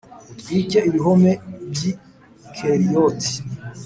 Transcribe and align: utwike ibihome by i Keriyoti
utwike 0.31 0.77
ibihome 0.87 1.31
by 1.71 1.81
i 1.89 1.91
Keriyoti 2.55 3.33